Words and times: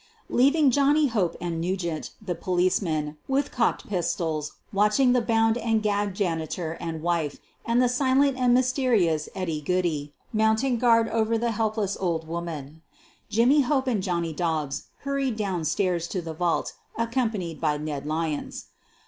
Leaving 0.29 0.71
Johnny 0.71 1.05
Hope 1.09 1.37
and 1.39 1.61
Nugent, 1.61 2.09
the 2.19 2.33
police 2.33 2.81
man, 2.81 3.17
with 3.27 3.51
cocked 3.51 3.85
pistols 3.87 4.53
watching 4.73 5.11
the 5.13 5.21
bound 5.21 5.59
and 5.59 5.83
gagged 5.83 6.15
janitor 6.15 6.75
and 6.81 7.03
wife 7.03 7.37
and 7.67 7.79
the 7.83 7.87
silent 7.87 8.35
and 8.35 8.57
mysteri 8.57 9.07
ous 9.13 9.29
Eddy 9.35 9.61
Goodey 9.61 10.11
mounting 10.33 10.79
guard 10.79 11.07
over 11.09 11.37
the 11.37 11.51
helpless 11.51 11.95
old 11.99 12.27
woman, 12.27 12.81
Jimmy 13.29 13.61
Hope 13.61 13.85
and 13.85 14.01
Johnny 14.01 14.33
Dobbs 14.33 14.85
hurried 15.01 15.35
downstairs 15.35 16.07
to 16.07 16.19
the 16.19 16.33
vault, 16.33 16.73
accompanied 16.97 17.61
by 17.61 17.77
Ned 17.77 18.07
Lyons. 18.07 18.69